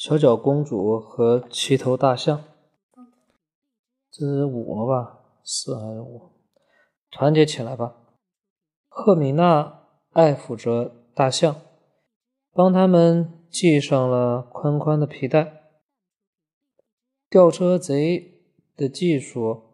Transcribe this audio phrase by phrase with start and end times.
[0.00, 2.42] 小脚公主和七头大象。
[4.10, 5.20] 这是五了吧？
[5.44, 6.22] 四还是五？
[7.10, 7.96] 团结起来吧！
[8.88, 9.82] 赫米娜
[10.12, 11.54] 爱抚着大象，
[12.54, 15.64] 帮他们系上了宽宽的皮带。
[17.28, 18.40] 吊车贼
[18.74, 19.64] 的技术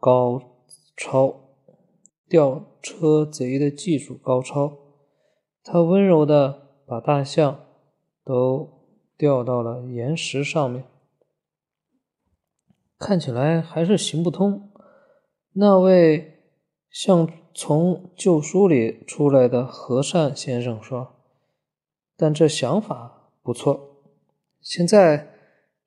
[0.00, 0.42] 高
[0.96, 1.32] 超，
[2.28, 4.76] 吊车贼的技术高超。
[5.62, 7.60] 他温柔的把大象
[8.24, 8.77] 都
[9.18, 10.84] 掉到了岩石上面。
[12.98, 14.72] 看起来还是行不通。
[15.52, 16.42] 那位
[16.90, 21.16] 像从旧书里出来的和善先生说
[22.16, 24.02] ：“但这想法不错。”
[24.62, 25.34] 现在，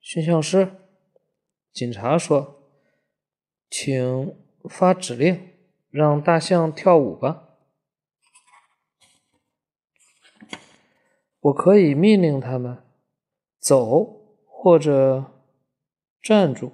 [0.00, 0.72] 驯象师、
[1.72, 2.62] 警察说
[3.70, 4.36] ：“请
[4.68, 5.48] 发指令，
[5.90, 7.48] 让大象跳舞吧。”
[11.40, 12.78] 我可以命令他们
[13.62, 15.24] 走或者
[16.20, 16.72] 站住。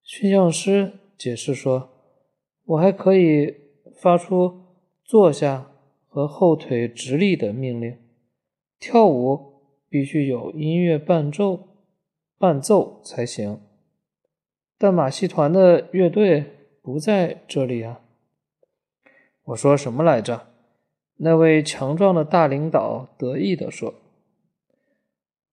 [0.00, 1.90] 驯象师解释说
[2.64, 3.52] ：“我还可以
[4.00, 4.60] 发出
[5.02, 5.72] 坐下
[6.06, 7.98] 和后腿直立的命令。
[8.78, 11.68] 跳舞必须有音乐伴奏，
[12.38, 13.60] 伴奏才行。
[14.78, 16.44] 但马戏团的乐队
[16.80, 18.02] 不在这里啊！”
[19.46, 20.46] 我说什么来着？
[21.16, 23.94] 那位强壮的大领导得意地说：“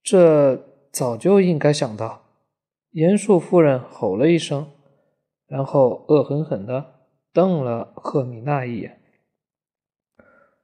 [0.02, 2.20] 这早就应该想到。”
[2.92, 4.66] 严肃夫人吼了一声，
[5.46, 7.00] 然后恶狠狠地
[7.32, 9.00] 瞪了赫米娜一眼。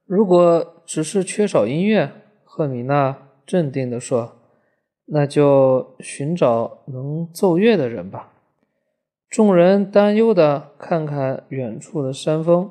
[0.05, 2.12] 如果只是缺少音乐，
[2.44, 4.36] 赫米娜镇定地说
[5.06, 8.34] ：“那就寻找能奏乐的人吧。”
[9.31, 12.70] 众人担忧地看看远处的山峰。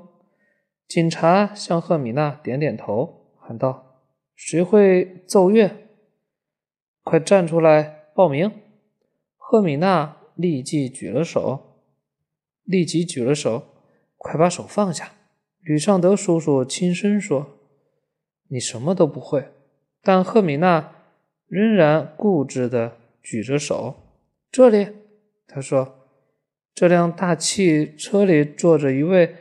[0.87, 4.01] 警察向赫米娜点点头，喊道
[4.35, 5.86] ：“谁会奏乐？
[7.07, 8.51] 快站出来报名！”
[9.39, 11.79] 赫米娜立即举了手，
[12.65, 13.63] 立即举了手，
[14.17, 15.13] 快把手放下！
[15.61, 17.59] 吕尚德叔叔轻声说
[18.51, 19.53] ：“你什么都不会。”
[20.03, 20.95] 但赫米娜
[21.47, 23.95] 仍然固执地举着手。
[24.51, 24.89] 这里，
[25.47, 26.09] 他说
[26.75, 29.35] ：“这辆大汽车里坐着一位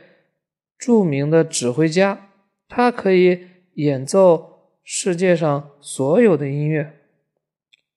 [0.77, 2.29] 著名的指挥家，
[2.69, 6.93] 他可以演奏世界上所有的音乐。”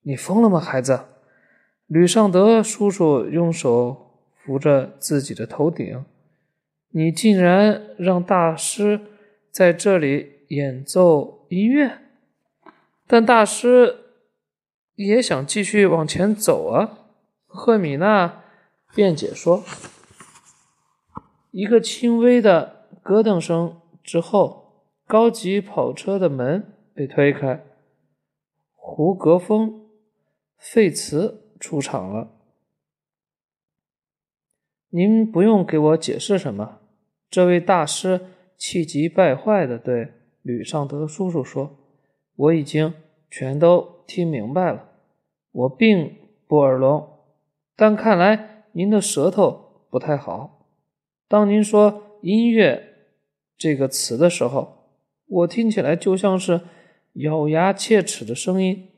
[0.02, 1.00] 你疯了吗，孩子？
[1.86, 6.04] 吕尚德叔叔用手扶着自己的头顶，
[6.90, 9.00] 你竟然让大师
[9.50, 11.98] 在这里演奏音乐？
[13.06, 13.96] 但大师
[14.94, 16.98] 也想继续往前走啊！
[17.46, 18.42] 赫米娜
[18.94, 19.64] 辩解说。
[21.50, 27.64] 一个轻微的咯噔声之后，高级跑车的门被推开，
[28.76, 29.79] 胡格峰、
[30.60, 31.48] 费茨。
[31.60, 32.30] 出场了，
[34.88, 36.80] 您不用给我解释什么。
[37.28, 40.10] 这位大师气急败坏的对
[40.40, 41.76] 吕尚德叔叔说
[42.34, 42.94] ：“我已经
[43.30, 44.88] 全都听明白了。
[45.52, 46.16] 我并
[46.48, 47.06] 不耳聋，
[47.76, 50.66] 但看来您的舌头不太好。
[51.28, 52.94] 当您说‘音乐’
[53.58, 54.96] 这个词的时候，
[55.26, 56.62] 我听起来就像是
[57.16, 58.88] 咬牙切齿的声音，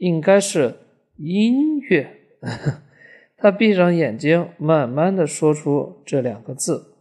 [0.00, 0.74] 应该是。”
[1.22, 2.16] 音乐，
[3.36, 6.94] 他闭上眼睛，慢慢的说出这两个字。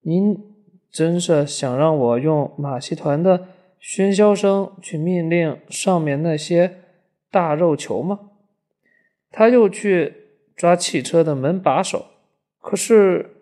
[0.00, 0.34] 您
[0.90, 3.48] 真是想让我用马戏团的
[3.78, 6.78] 喧嚣声去命令上面那些
[7.30, 8.30] 大肉球吗？
[9.30, 10.14] 他又去
[10.56, 12.06] 抓汽车的门把手，
[12.58, 13.36] 可是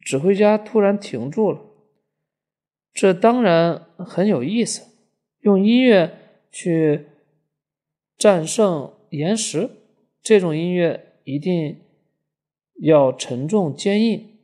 [0.00, 1.60] 指挥家突然停住了。
[2.92, 4.88] 这当然很有意思，
[5.42, 6.18] 用音乐
[6.50, 7.06] 去
[8.22, 8.92] 战胜。
[9.10, 9.68] 岩石
[10.22, 11.82] 这种音乐一定
[12.80, 14.38] 要沉重坚硬，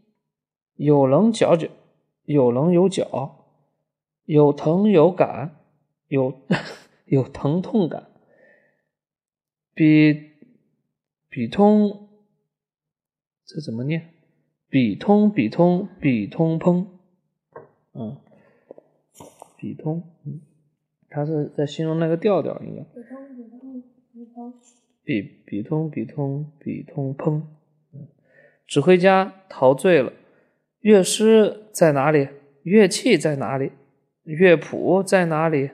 [0.75, 1.69] 有棱角角，
[2.25, 3.47] 有棱有角，
[4.25, 5.63] 有疼有感，
[6.09, 6.41] 有
[7.07, 8.11] 有疼痛感，
[9.73, 10.33] 比
[11.29, 12.09] 比通，
[13.47, 14.13] 这怎么念？
[14.69, 16.85] 比通比通比通砰，
[17.93, 18.19] 嗯，
[19.57, 20.43] 比通，嗯，
[21.11, 22.85] 他是在形容那个调调，应该。
[25.05, 27.43] 比比通比通比通砰！
[28.67, 30.13] 指挥家陶醉了。
[30.81, 32.29] 乐师在哪里？
[32.63, 33.73] 乐器在哪里？
[34.25, 35.71] 乐谱在哪里？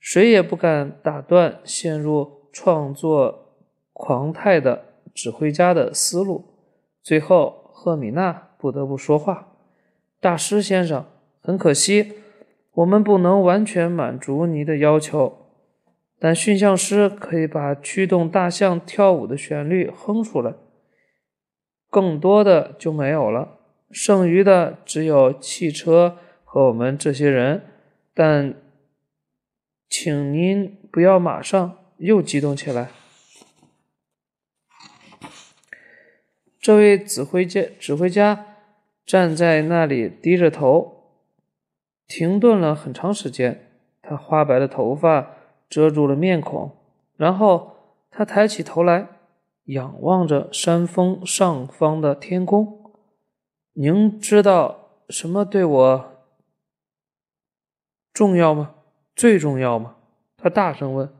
[0.00, 3.56] 谁也不敢打断陷入创作
[3.92, 6.44] 狂态的指挥家的思路。
[7.02, 9.56] 最后，赫米娜不得不说话
[10.20, 11.04] ：“大师先生，
[11.40, 12.14] 很可惜，
[12.78, 15.46] 我们不能完全满足您的要求。”
[16.20, 20.54] 但驯象师可以把驱动大象跳舞的旋律哼出来，
[21.88, 23.58] 更多的就没有了。
[23.90, 27.62] 剩余的只有汽车和我们这些人。
[28.14, 28.54] 但，
[29.88, 32.90] 请您不要马上又激动起来。
[36.60, 38.56] 这位指挥家指挥家
[39.06, 40.97] 站在那里，低着头，
[42.08, 43.70] 停顿了很长时间。
[44.02, 45.34] 他花白的头发。
[45.70, 46.78] 遮住了面孔，
[47.18, 47.76] 然后
[48.10, 49.06] 他抬起头来，
[49.64, 52.90] 仰望着山峰上方的天空。
[53.74, 56.24] 您知道什么对我
[58.14, 58.76] 重要吗？
[59.14, 59.96] 最重要吗？
[60.38, 61.12] 他大声问。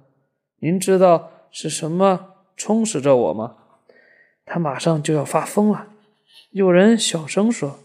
[0.61, 3.57] 您知道是什么充实着我吗？
[4.47, 5.89] 他马上就要发疯了。
[6.53, 7.81] 有人小声说：“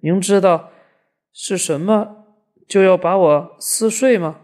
[0.00, 0.70] 您知道
[1.30, 2.19] 是什么
[2.70, 4.42] 就要把我撕碎吗？”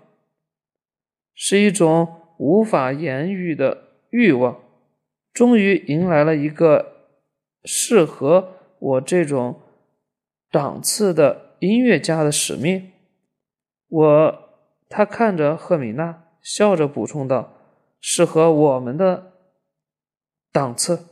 [1.33, 4.61] 是一种无法言喻的欲望，
[5.33, 7.13] 终于迎来了一个
[7.65, 9.61] 适合我这种
[10.51, 12.91] 档次的音乐家的使命。
[13.89, 14.49] 我，
[14.89, 17.53] 他看着赫米娜，笑着补充道
[18.01, 19.35] ：“适合我们的
[20.51, 21.07] 档次。”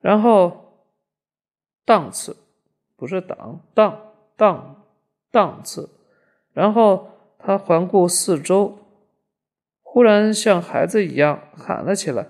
[0.00, 0.88] 然后，
[1.84, 2.36] 档次
[2.96, 4.86] 不是档档档
[5.30, 5.93] 档次。
[6.54, 8.78] 然后他环顾四周。
[9.82, 12.28] 忽然像孩子一样喊了起来：“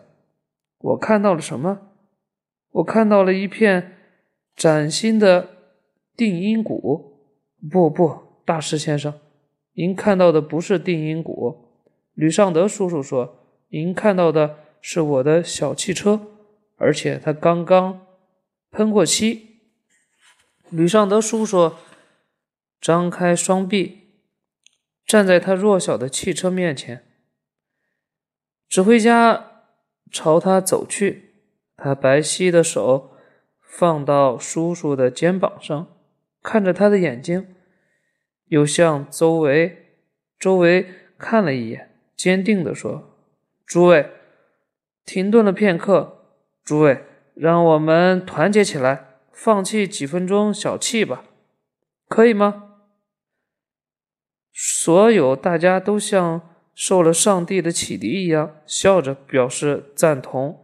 [0.78, 1.92] 我看到了什么？
[2.72, 3.96] 我看到了一片
[4.54, 5.48] 崭新的
[6.16, 7.12] 定音鼓。
[7.70, 9.14] 不不，大师先生，
[9.72, 11.70] 您看到的不是定音鼓。
[12.12, 16.20] 吕尚德叔叔说，您看到的是我的小汽车，
[16.76, 18.06] 而且它刚刚
[18.70, 19.60] 喷过漆。”
[20.68, 21.72] 吕尚德叔叔
[22.78, 24.03] 张开双臂，
[25.06, 27.04] 站在他弱小的汽车面前。
[28.68, 29.62] 指挥家
[30.10, 31.34] 朝他走去，
[31.76, 33.12] 他白皙的手
[33.60, 35.86] 放到叔叔的肩膀上，
[36.42, 37.54] 看着他的眼睛，
[38.46, 39.98] 又向周围
[40.38, 40.86] 周围
[41.18, 43.16] 看了一眼，坚定地说
[43.66, 44.10] ：“诸位，
[45.04, 46.24] 停顿了片刻，
[46.64, 47.04] 诸位，
[47.34, 51.24] 让我们团结起来，放弃几分钟小气吧，
[52.08, 52.63] 可以吗？”
[54.54, 56.40] 所有大家都像。
[56.76, 60.58] 受了上帝的启迪一样，笑着表示赞同，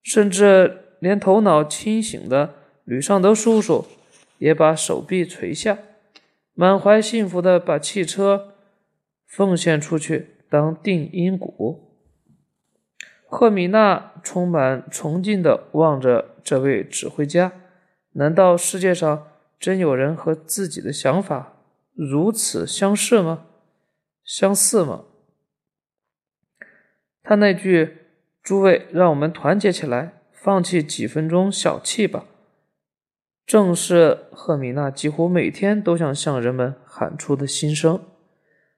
[0.00, 2.54] 甚至连头脑清醒的
[2.84, 3.84] 吕尚德叔叔
[4.38, 5.78] 也把手臂垂下，
[6.54, 8.54] 满怀幸福的把汽车
[9.26, 11.98] 奉献出去当定音鼓。
[13.26, 17.50] 赫米娜充满崇敬的望着这位指挥家，
[18.12, 19.26] 难道世界上
[19.58, 21.61] 真有人和自己的想法
[21.94, 23.46] 如此相似吗？
[24.24, 25.04] 相似吗？
[27.22, 27.98] 他那句
[28.42, 32.26] “诸位，让我们团结起来，放弃几分钟小气吧”，
[33.46, 38.02] 正是赫米娜几乎每天都想向人们喊出的心声。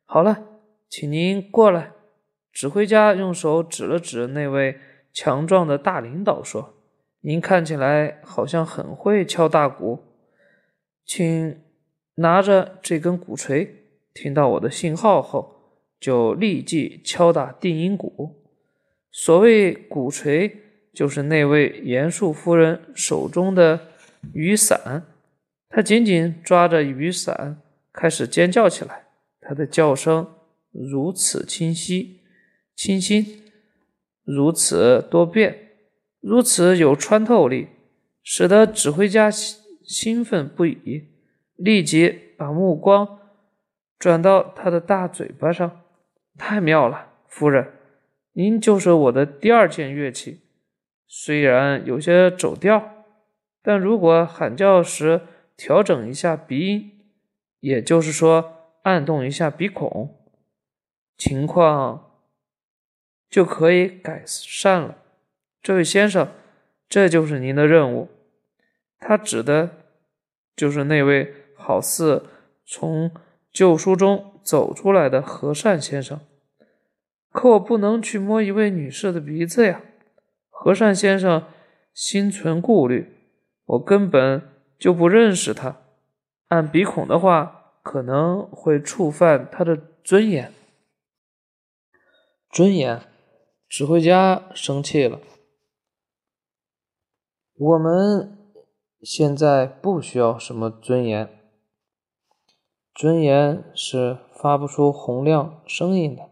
[0.04, 0.46] 好了，
[0.88, 1.92] 请您过来。
[2.52, 4.78] 指挥家用手指了指那位
[5.12, 6.74] 强壮的大领导，说
[7.22, 10.04] ：“您看起来好像很会敲大鼓，
[11.04, 11.63] 请
[12.16, 13.74] 拿着这根鼓槌，
[14.12, 15.52] 听到我的信号后。”
[16.00, 18.44] 就立即敲打定音鼓。
[19.10, 20.54] 所谓鼓槌，
[20.92, 23.80] 就是那位严肃夫人手中的
[24.34, 25.06] 雨伞。
[25.70, 29.06] 她紧紧抓着雨伞，开始尖叫起来。
[29.40, 30.28] 她的叫声
[30.70, 32.20] 如此清晰、
[32.76, 33.42] 清新，
[34.24, 35.70] 如此多变，
[36.20, 37.68] 如此有穿透力，
[38.22, 41.13] 使得指挥家兴奋不已，
[41.56, 43.18] 立即把目光
[43.98, 45.80] 转到他的大嘴巴上。
[46.36, 47.72] 太妙了，夫人，
[48.32, 50.40] 您就是我的第二件乐器。
[51.06, 53.04] 虽然有些走调，
[53.62, 55.20] 但如果喊叫时
[55.56, 56.90] 调整一下鼻音，
[57.60, 60.18] 也就是说按动一下鼻孔，
[61.16, 62.18] 情况
[63.30, 64.98] 就可以改善了。
[65.62, 66.28] 这位先生，
[66.88, 68.08] 这就是您的任务。
[68.98, 69.70] 他指的
[70.56, 71.32] 就是那位
[71.64, 72.26] 好似
[72.64, 73.10] 从
[73.50, 74.30] 旧书中。
[74.44, 76.20] 走出来的和善先生，
[77.30, 79.80] 可我不能去摸一位女士的鼻子呀。
[80.50, 81.46] 和善先生
[81.94, 83.10] 心存顾虑，
[83.64, 84.42] 我根本
[84.78, 85.78] 就不认识他。
[86.48, 90.52] 按鼻孔的话，可能会触犯他的尊严。
[92.50, 93.00] 尊严，
[93.66, 95.20] 指挥家生气了。
[97.56, 98.36] 我们
[99.00, 101.43] 现在不需要什么尊严。
[102.94, 106.30] 尊严是发不出洪亮声音的。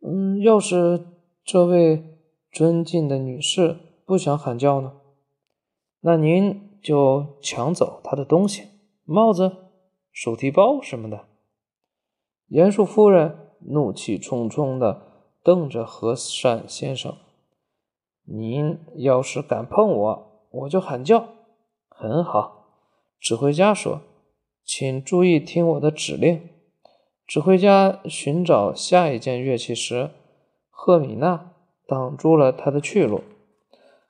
[0.00, 1.06] 嗯，要是
[1.44, 2.18] 这位
[2.50, 4.94] 尊敬的女士不想喊叫呢？
[6.00, 8.68] 那您就抢走她的东西，
[9.04, 9.52] 帽子、
[10.10, 11.26] 手提包什么的。
[12.48, 15.02] 严肃夫人怒气冲冲的
[15.42, 17.14] 瞪着和善先生
[18.24, 21.28] ：“您要是敢碰我，我就喊叫。”
[21.88, 22.66] 很好，
[23.20, 24.00] 指挥家说
[24.64, 26.48] ：“请注意听我的指令。”
[27.26, 30.10] 指挥家寻找下一件乐器时，
[30.68, 31.52] 赫米娜
[31.86, 33.22] 挡住了他的去路。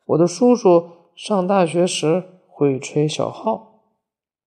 [0.06, 3.84] 我的叔叔上大学时会吹小号，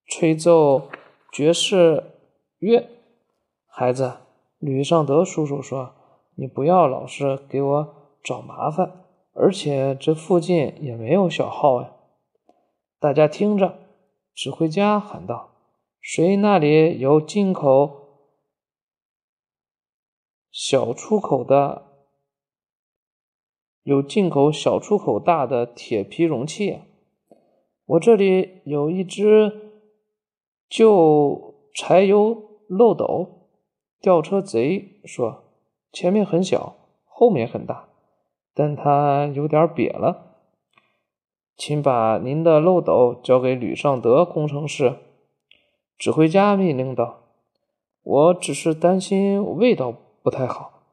[0.06, 0.90] 吹奏
[1.32, 2.04] 爵士
[2.60, 2.90] 乐。
[3.66, 4.14] 孩子，
[4.60, 5.94] 吕尚德叔叔说
[6.36, 11.92] ：“你不要老是给我找麻烦，而且这附近也没有小号呀。”
[13.00, 13.78] 大家听着，
[14.34, 15.52] 指挥家喊道
[16.08, 18.20] ：“谁那里有进口
[20.52, 21.88] 小出口的？
[23.82, 26.82] 有进口小出口大的铁皮容器？
[27.88, 29.72] 我这里有一只
[30.70, 33.50] 旧柴油漏斗。”
[34.00, 35.46] 吊车贼说
[35.92, 37.90] ：“前面很小，后面很大，
[38.54, 40.38] 但它有点瘪了。”
[41.58, 44.98] 请把您的漏斗交给吕尚德工程师。”
[45.98, 47.24] 指挥家命令道。
[48.04, 50.84] “我只是担心味道不太好。”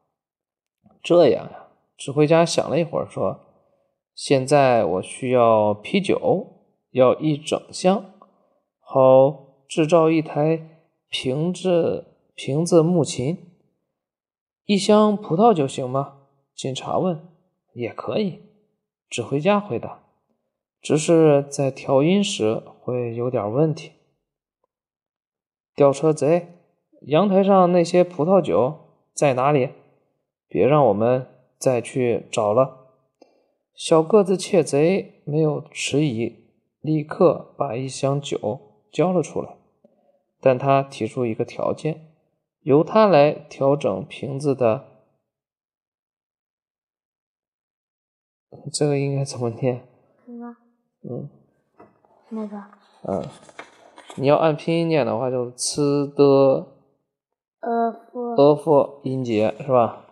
[1.03, 1.67] 这样呀，
[1.97, 3.39] 指挥家想了一会儿说
[4.15, 6.47] ：“现在我需要啤酒，
[6.91, 8.05] 要一整箱，
[8.79, 13.37] 好制造一台瓶子瓶子木琴。
[14.65, 16.19] 一箱葡萄酒行吗？”
[16.55, 17.27] 警察问。
[17.75, 18.39] “也可以。”
[19.09, 20.03] 指挥家回答。
[20.81, 23.91] 只是在调音时会有点问题。
[25.75, 26.47] 吊车贼，
[27.01, 28.79] 阳台上那些葡萄酒
[29.13, 29.69] 在哪里？
[30.47, 31.27] 别让我们
[31.57, 32.79] 再去找了。
[33.73, 36.51] 小个子窃贼没有迟疑，
[36.81, 38.59] 立刻把一箱酒
[38.91, 39.57] 交了出来。
[40.39, 42.13] 但他提出一个条件，
[42.61, 44.85] 由他来调整瓶子的。
[48.71, 49.87] 这个应该怎么念？
[51.09, 51.29] 嗯，
[52.29, 52.63] 那个，
[53.03, 53.25] 嗯，
[54.15, 56.67] 你要按拼音念的话，就呲的
[57.61, 60.05] 呃夫呃夫音节是吧？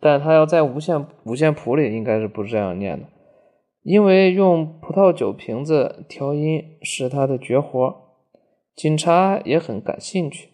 [0.00, 3.08] 但它要在五线五线谱里应该是不是这样念的？
[3.82, 7.94] 因为用葡萄酒瓶子调音是他的绝活，
[8.74, 10.50] 警察也很感兴趣，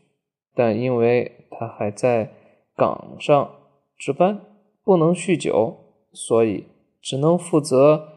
[0.54, 2.32] 但因为他还在
[2.76, 3.50] 岗上
[3.96, 4.40] 值班，
[4.84, 5.76] 不能酗酒，
[6.12, 6.66] 所以
[7.00, 8.08] 只能负责。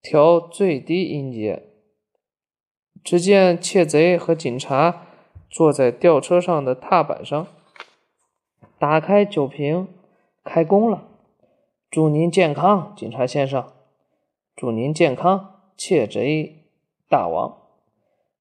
[0.00, 1.67] 调最低音阶。
[3.02, 5.06] 只见窃贼和警察
[5.48, 7.46] 坐在吊车上的踏板上，
[8.78, 9.88] 打开酒瓶，
[10.44, 11.08] 开工了。
[11.90, 13.72] 祝您健康，警察先生。
[14.54, 16.66] 祝您健康，窃贼
[17.08, 17.56] 大王。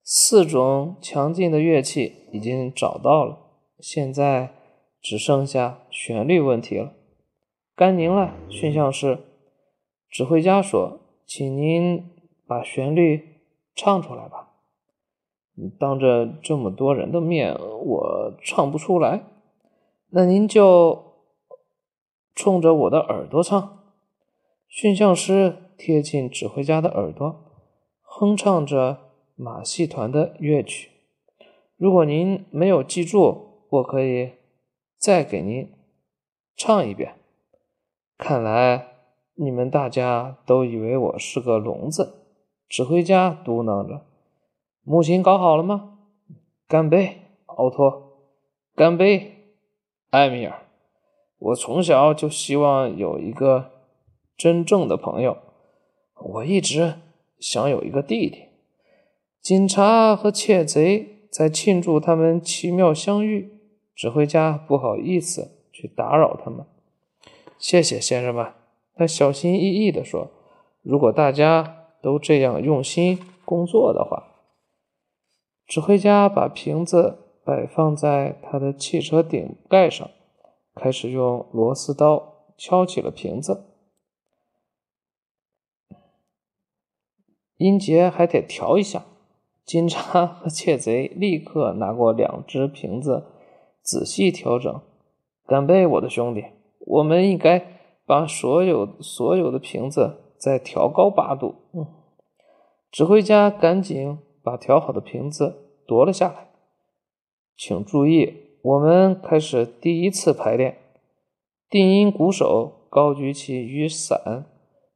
[0.03, 3.37] 四种强劲的乐器已经找到了，
[3.79, 4.53] 现在
[5.01, 6.93] 只剩下旋律问题了。
[7.75, 9.19] 甘宁了，驯象师。
[10.09, 11.01] 指挥家说。
[11.29, 12.09] 请您
[12.47, 13.41] 把旋律
[13.75, 14.46] 唱出来吧。
[15.79, 19.23] 当着这么多人的面，我唱不出来。
[20.09, 21.03] 那您就
[22.35, 23.79] 冲着我的耳朵唱。
[24.67, 27.35] 驯象师贴近指挥家的耳朵，
[28.01, 28.99] 哼唱着
[29.35, 30.91] 马戏团的乐曲。
[31.77, 34.31] 如果您没有记住，我可以
[34.97, 35.69] 再给您
[36.55, 37.15] 唱一遍。
[38.17, 38.93] 看来。
[39.39, 42.25] 你们大家都以为我是个聋子，
[42.67, 44.01] 指挥家嘟囔着
[44.89, 45.97] ：“母亲搞好了吗？”
[46.65, 48.19] 干杯，奥托！
[48.73, 49.53] 干杯，
[50.11, 50.61] 埃米尔！
[51.39, 53.71] 我从小就希望有一个
[54.37, 55.37] 真正的朋友，
[56.15, 56.95] 我一直
[57.37, 58.45] 想有一个弟弟。
[59.41, 63.59] 警察和窃贼在庆祝他们奇妙相遇，
[63.93, 66.65] 指挥家不好意思去打扰他们。
[67.57, 68.53] 谢谢，先生们。
[68.95, 70.29] 他小心翼翼地说
[70.81, 74.23] ：“如果大家都这样用心工作的话。”
[75.67, 80.09] 指挥家把瓶子摆放在他的汽车顶盖上，
[80.73, 83.65] 开始用螺丝刀敲起了瓶子。
[87.57, 89.05] 音节还得调一下。
[89.65, 93.25] 警察和窃贼立刻拿过两只瓶子，
[93.81, 94.81] 仔细调整。
[95.45, 96.45] 干杯，我的兄弟！
[96.79, 97.77] 我们应该。
[98.07, 101.55] 把所有所有的瓶子再调高八度。
[101.73, 101.85] 嗯，
[102.89, 104.17] 指挥家赶紧
[104.47, 106.47] 把调好的瓶子夺了下来。
[107.57, 110.77] 请注意，我们开始第一次排练。
[111.69, 114.45] 定音鼓手高举起雨伞，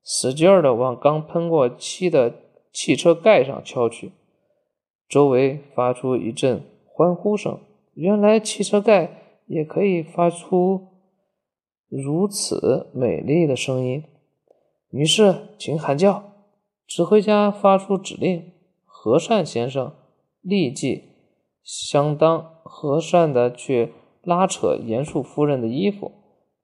[0.05, 2.34] 使劲儿的往刚喷过漆的
[2.72, 4.13] 汽车盖上敲去。
[5.10, 7.60] 周围发出一阵欢呼声。
[7.96, 10.88] 原来汽车盖也可以发出
[11.89, 14.01] 如此美丽的声音。
[14.91, 16.24] 女士，请喊叫。
[16.88, 18.50] 指挥家发出指令，
[19.03, 19.96] 和善先生
[20.41, 21.15] 立即
[21.63, 26.12] 相当和善的去拉扯严肃夫人的衣服，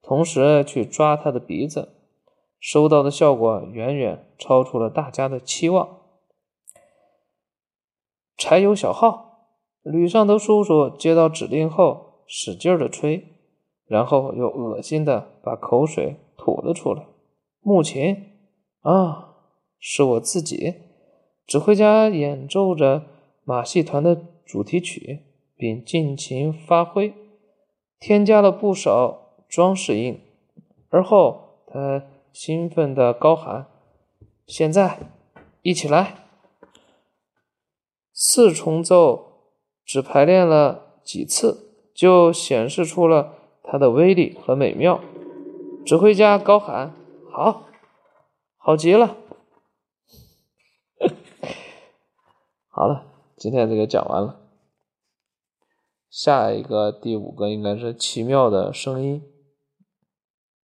[0.02, 1.88] 同时去抓她的鼻子。
[2.60, 5.98] 收到的效果远远超出了大家的期望。
[8.36, 9.48] 柴油小号，
[9.82, 13.24] 吕尚德叔叔接到指令后，使劲的吹，
[13.84, 17.04] 然后又恶心的把口水吐了出来。
[17.62, 18.16] 木琴，
[18.82, 19.34] 啊，
[19.80, 20.86] 是我自己。
[21.48, 23.06] 指挥家演奏着
[23.42, 25.20] 马戏团的主题曲，
[25.56, 27.14] 并尽情发挥，
[27.98, 30.20] 添加了不少装饰音。
[30.90, 33.66] 而后，他兴奋的高喊
[34.46, 34.98] ：“现在，
[35.62, 36.16] 一起来！”
[38.12, 39.54] 四重奏
[39.86, 45.00] 只排练了几次，就显示出了它的威力和美妙。
[45.86, 46.92] 指挥家高喊
[47.32, 47.64] ：“好，
[48.58, 49.16] 好极了！”
[52.78, 53.02] 好了，
[53.36, 54.38] 今天这个讲完了。
[56.08, 59.20] 下一个第五个应该是奇妙的声音。